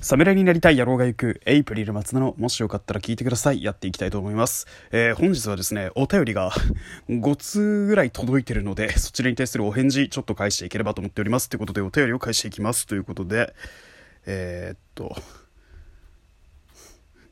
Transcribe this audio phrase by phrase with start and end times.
[0.00, 3.62] 侍になりたい野郎が行くエイプリル松田のもしよかったら聞いてください。
[3.62, 6.52] やっていきたいと思います、えー、本日はですねお便りが
[7.08, 11.48] 5通ぐらい届いてるのでそちらに対するお返事ちょっと返していければと思っております。
[11.48, 12.86] ということでお便りを返していきます。
[12.86, 13.54] ということで
[14.26, 15.16] えー、っと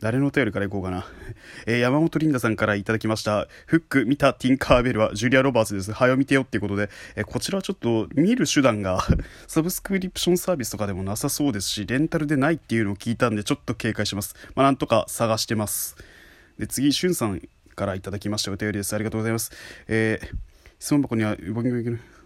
[0.00, 1.06] 誰のお便りからいこうかな。
[1.66, 3.48] えー、山本リンダさんからいただきました。
[3.66, 5.92] フック見たティンカーベルはジュリア・ロバーツです。
[5.92, 9.06] 早見てよっていうことで、えー、こちらはちょっと見る手段が
[9.46, 14.34] サブスクリプションサービスとかでもなさそうですし、レンタルでないっていうのを聞いたんで、ちょっと警戒します。
[14.54, 15.96] まあ、なんとか探してます。
[16.58, 17.42] で、次、しゅんさん
[17.76, 18.94] からいただきましたお便りです。
[18.94, 19.52] ありがとうございます。
[19.86, 20.36] えー、
[20.78, 22.19] 質問箱には、動けない。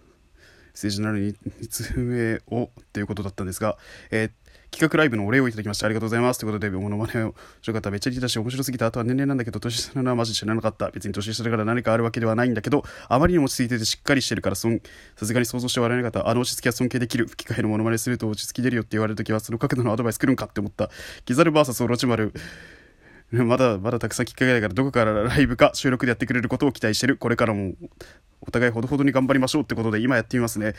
[0.75, 3.77] 政治なるに2通目をということだったんですが、
[4.11, 4.31] えー
[4.75, 6.39] 企画ライブのお礼をいただきましてありがとうございます。
[6.39, 7.91] ということで、モノマネをしよかった。
[7.91, 8.85] めっちゃ聞いたし、面白すぎた。
[8.85, 10.91] あとは年齢なんだけど、年下なのはマジ知らなかった。
[10.91, 16.29] 別に年下だから何かあるわけではないんだけど、あまりにも落ち着いててしっかりしてるから、さすがに想像して笑えなかった。
[16.29, 17.27] あの落ち着きは尊敬できる。
[17.27, 20.89] 吹き替えのモノマネすると落ち着き出るよって言われるときは、その角度のアドバイス来るんかって思った。
[21.25, 22.33] ギザル VS オロチマル。
[23.31, 27.17] まだまだたくさんきっかけないから、どこからライブか収録でやってくれることを期待してる。
[27.17, 27.73] これからも
[28.41, 30.73] お互いほどほどに頑張りましょうってことで、今やってみますね。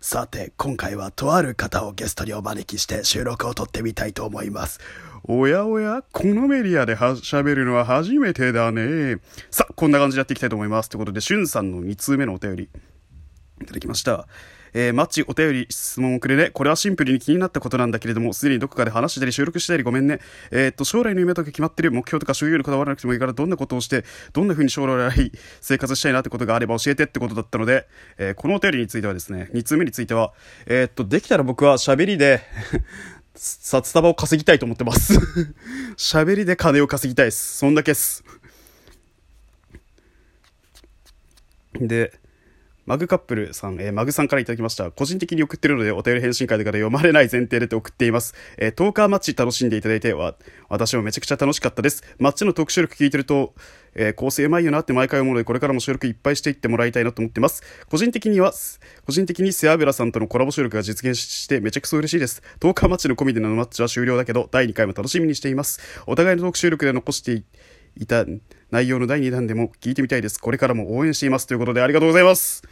[0.00, 4.80] さて、今回はとある方をゲストにお招きして収録を撮ってみたいと思います。
[5.24, 9.16] おやおや、このメディアで喋るのは初めてだね。
[9.50, 10.88] さあ、こんな感じでやっていきたいと思います。
[10.88, 12.68] ということで、しゅんさんの2通目のお便り、
[13.60, 14.28] いただきました。
[14.72, 16.50] えー、マッチお便り質問をくれね。
[16.50, 20.20] これはシンプルに気になったことなんだけれども、すでにどこかで話したり収録したりごめんね。
[20.50, 27.86] えー、っと、将来の夢とか決まってる目標とか収入にこだわらなくてもいいから、どんなことをして、どんな風に将来生活したいなってことがあれば教えてってことだったので、
[28.18, 30.32] えー、このお便りについてはですね、2通目については、
[30.66, 32.42] えっと、できたら僕は喋りで
[33.34, 35.18] 札束を稼ぎたいと思ってます
[35.96, 37.58] 喋りで金を稼ぎたいです。
[37.58, 38.24] そんだけっす。
[41.74, 42.12] で、
[42.86, 44.92] マグカップルさん、えー、マグさんからいただきました。
[44.92, 48.34] 個人的に送ってるので、お便り返信会でから読まれない前提で送っています。
[48.58, 50.36] えー、トーカーマッチ楽しんでいただいては、
[50.68, 52.04] 私もめちゃくちゃ楽しかったです。
[52.20, 53.54] マッチの特集力聞いてると、
[53.96, 57.64] えー、構成うまいよなって毎回思うので、これからも収録いっぱいしていってもらいたいなと思ってます。
[57.90, 58.52] 個人的には、
[59.04, 62.40] 個人的に背脂さんとのコラボ収録が実現してめちゃくそ嬉しいです。
[62.60, 65.80] トーカーマッチの込みでのマッチは終了だけど、第2回も楽しみにしています。
[66.06, 67.42] お互いの特集力で残してい
[67.96, 68.24] いた
[68.70, 70.38] 内容の第2弾でも聞いてみたいです。
[70.38, 71.46] これからも応援しています。
[71.46, 72.62] ということでありがとうございます。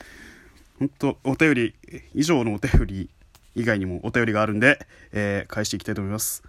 [0.79, 1.75] 本当お便り、
[2.15, 3.11] 以上のお便り
[3.55, 4.79] 以外にもお便りがあるんで、
[5.13, 6.43] えー、返していきたいと思います。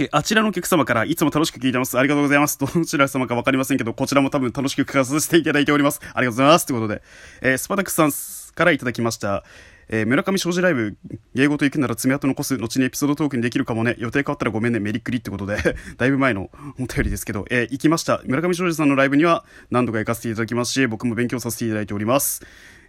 [0.00, 1.98] え、あちらのお客様からいつも楽しく聞いてます。
[1.98, 2.58] ありがとうございます。
[2.58, 6.00] どちら様かわかりませんけど、こちらも多分楽しく聞かさせていただいております。
[6.02, 6.66] ありがとうございます。
[6.66, 7.02] ということで、
[7.42, 8.12] えー、スパタクさん
[8.54, 9.44] からいただきました。
[9.94, 10.96] えー、村上庄司ライブ、
[11.34, 15.58] 芸事行くなら爪痕残す、後にエピソードトークにできるかもね、予定変わったらごめんね、メリックリってことで
[15.98, 18.22] だいぶ前のお便りですけど、えー、行きました。
[18.24, 22.40] 村上庄司さんのライブには何度か行かせていただきますし、僕も勉強させていただいております。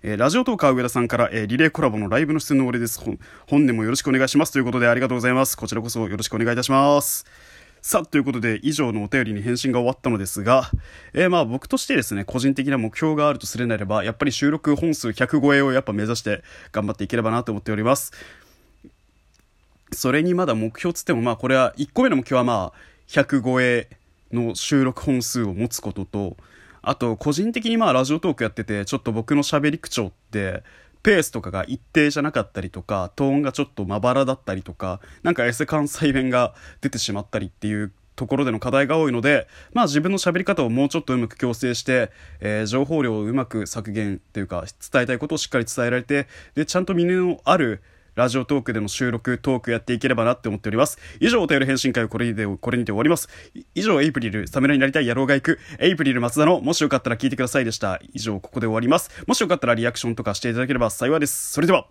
[0.01, 3.01] えー、ラジオトーカー上田さんから、えー、リレーコラボのライブの出演のお礼です。
[3.47, 4.53] 本年もよろしくお願いします。
[4.53, 5.57] ということでありがとうございます。
[5.57, 7.25] こちらこそよろしくお願いいたします。
[7.85, 10.71] さあ、ということで、以上のお便りに返信が終わったのですが、
[11.11, 18.13] えー、まあ僕としてですね、個人的な目標があるとするなれば、やっぱり収録本数100超えをやっぱ目指して頑張っていければなと思っております。
[19.91, 22.73] それにまだ目標つっても、まあこれは、1個目の目標はまあ、
[23.09, 23.89] 100超え
[24.31, 26.37] の収録本数を持つことと、
[26.81, 30.63] あと、個人的にまあラジオトークやってて、ちょっと僕の喋り口調って、
[31.03, 42.09] ペースとかが一定じゃなかったりとか、トーンがちょっとまばらだったりとか、なんかエセ関西弁が出てしまったりっていうところでの課題が多いので、まあ自分の喋り方をもうちょっとうまく矯正して、
[42.39, 47.81] えー、情報量をうまく削減っていうか、伝えたいことをしっかり伝えられて、で、ちゃんと耳のある
[48.15, 50.99] ラジオトークでの収録、トークやっていければなって思っております。
[51.19, 53.27] 以上、お便り返信会をこれで、これにて終わります。
[53.73, 57.99] 以上、エイプリル、侍になりたい野郎が行く、エイプリル松田の、もしよかったら聞いてくださいでした。
[58.13, 59.09] 以上、ここで終わります。
[59.25, 61.53] もしよかったらリアクションとかしていただければ幸いです。
[61.53, 61.87] それでは。